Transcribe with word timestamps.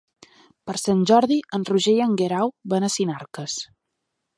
Per 0.69 0.75
Sant 0.83 1.03
Jordi 1.11 1.37
en 1.59 1.67
Roger 1.73 1.95
i 2.01 2.03
en 2.09 2.19
Guerau 2.25 2.55
van 2.75 2.89
a 2.89 2.95
Sinarques. 2.99 3.65